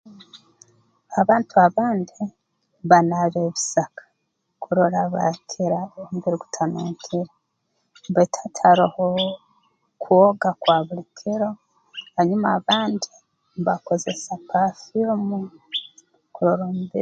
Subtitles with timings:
[1.21, 2.17] Abantu abandi
[2.89, 4.03] banaaba ebisaka
[4.63, 7.31] kurora baakira omubiri gutanunkire
[8.15, 9.03] baitu hati haroho
[10.01, 11.49] kwoga kwa buli kiro
[12.15, 13.09] hanyuma abandi
[13.59, 15.39] mbakozesa pafyumu
[16.33, 16.99] kurora omubiri